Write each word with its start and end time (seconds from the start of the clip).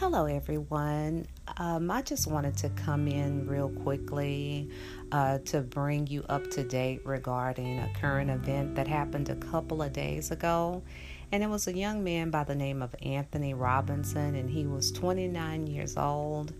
Hello, 0.00 0.24
everyone. 0.24 1.26
Um, 1.58 1.90
I 1.90 2.00
just 2.00 2.26
wanted 2.26 2.56
to 2.56 2.70
come 2.70 3.06
in 3.06 3.46
real 3.46 3.68
quickly 3.68 4.70
uh, 5.12 5.40
to 5.44 5.60
bring 5.60 6.06
you 6.06 6.24
up 6.26 6.48
to 6.52 6.64
date 6.64 7.02
regarding 7.04 7.78
a 7.80 7.90
current 8.00 8.30
event 8.30 8.76
that 8.76 8.88
happened 8.88 9.28
a 9.28 9.34
couple 9.34 9.82
of 9.82 9.92
days 9.92 10.30
ago. 10.30 10.82
And 11.32 11.42
it 11.42 11.50
was 11.50 11.68
a 11.68 11.76
young 11.76 12.02
man 12.02 12.30
by 12.30 12.44
the 12.44 12.54
name 12.54 12.80
of 12.80 12.94
Anthony 13.02 13.52
Robinson, 13.52 14.36
and 14.36 14.48
he 14.48 14.64
was 14.64 14.90
29 14.90 15.66
years 15.66 15.98
old, 15.98 16.54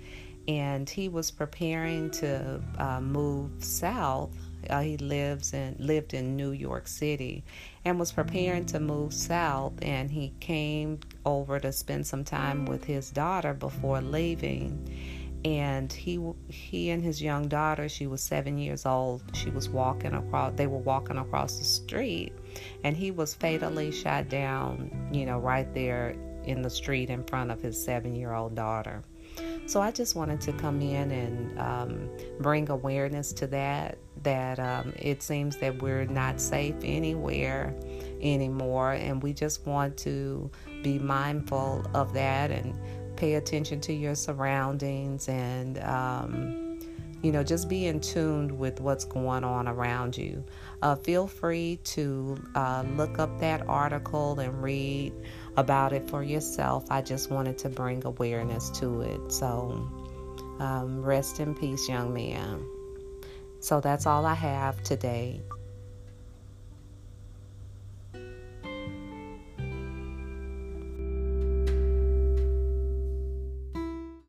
and 0.47 0.89
he 0.89 1.09
was 1.09 1.31
preparing 1.31 2.11
to 2.11 2.61
uh, 2.77 3.01
move 3.01 3.53
south 3.65 4.37
uh, 4.69 4.81
he 4.81 4.97
lives 4.99 5.55
in 5.55 5.75
lived 5.79 6.13
in 6.13 6.37
New 6.37 6.51
York 6.51 6.87
City 6.87 7.45
and 7.85 7.99
was 7.99 8.13
preparing 8.13 8.67
to 8.67 8.81
move 8.81 9.15
south 9.15 9.73
and 9.81 10.11
he 10.11 10.35
came 10.41 10.99
over 11.25 11.59
to 11.61 11.73
spend 11.73 12.07
some 12.07 12.25
time 12.25 12.65
with 12.67 12.85
his 12.85 13.11
daughter 13.11 13.55
before 13.55 14.01
leaving. 14.01 14.97
And 15.45 15.91
he 15.91 16.21
he 16.49 16.91
and 16.91 17.03
his 17.03 17.23
young 17.23 17.49
daughter 17.49 17.89
she 17.89 18.07
was 18.07 18.23
7 18.23 18.59
years 18.59 18.85
old. 18.85 19.23
She 19.33 19.49
was 19.49 19.71
walking 19.71 20.13
across 20.13 20.53
they 20.57 20.67
were 20.67 20.79
walking 20.79 21.17
across 21.17 21.57
the 21.57 21.65
street 21.65 22.35
and 22.85 22.95
he 22.95 23.11
was 23.11 23.35
fatally 23.35 23.91
shot 23.91 24.29
down 24.29 25.09
you 25.13 25.25
know 25.25 25.39
right 25.39 25.73
there 25.73 26.15
in 26.45 26.63
the 26.63 26.71
street 26.71 27.11
in 27.11 27.25
front 27.25 27.51
of 27.51 27.61
his 27.61 27.77
7-year-old 27.87 28.55
daughter. 28.55 29.03
So 29.67 29.81
I 29.81 29.91
just 29.91 30.17
wanted 30.17 30.41
to 30.43 30.53
come 30.55 30.81
in 30.81 31.11
and 31.11 31.59
um, 31.59 32.11
bring 32.41 32.69
awareness 32.71 33.33
to 33.35 33.47
that. 33.49 33.99
That 34.23 34.59
um, 34.59 34.93
it 34.97 35.23
seems 35.23 35.57
that 35.59 35.81
we're 35.81 36.05
not 36.05 36.41
safe 36.41 36.75
anywhere 36.83 37.75
anymore, 38.23 38.93
and 38.93 39.23
we 39.23 39.33
just 39.33 39.67
want 39.67 39.97
to 39.99 40.51
be 40.83 40.99
mindful 40.99 41.85
of 41.95 42.13
that 42.15 42.51
and 42.51 42.75
pay 43.17 43.35
attention 43.35 43.81
to 43.83 43.93
your 43.93 44.15
surroundings 44.15 45.29
and. 45.29 45.79
Um, 45.79 46.71
you 47.23 47.33
know, 47.33 47.43
just 47.43 47.69
be 47.69 47.87
in 47.87 48.01
tune 48.01 48.59
with 48.59 48.81
what's 48.81 49.05
going 49.05 49.45
on 49.45 49.69
around 49.69 50.17
you. 50.17 50.43
Uh, 50.81 50.95
feel 50.97 51.27
free 51.27 51.79
to 51.85 52.37
uh, 52.55 52.83
look 52.97 53.19
up 53.19 53.39
that 53.41 53.69
article 53.69 54.41
and 54.41 54.63
read 54.63 55.13
about 55.57 55.93
it 55.93 56.09
for 56.09 56.23
yourself. 56.23 56.87
I 56.91 57.03
just 57.03 57.31
wanted 57.31 57.59
to 57.59 57.69
bring 57.69 58.05
awareness 58.07 58.71
to 58.81 59.03
it. 59.03 59.33
So, 59.33 59.87
um, 60.61 61.03
rest 61.03 61.41
in 61.41 61.55
peace, 61.55 61.89
young 61.89 62.15
man. 62.15 62.65
So, 63.61 63.81
that's 63.81 64.07
all 64.07 64.25
I 64.25 64.35
have 64.35 64.83
today. 64.83 65.43